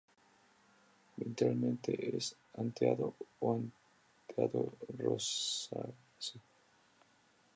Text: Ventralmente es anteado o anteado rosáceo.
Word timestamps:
Ventralmente 1.15 2.17
es 2.17 2.35
anteado 2.57 3.13
o 3.39 3.53
anteado 3.53 4.73
rosáceo. 4.97 5.93